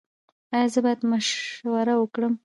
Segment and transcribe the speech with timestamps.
[0.55, 2.33] ایا زه باید مشوره ورکړم؟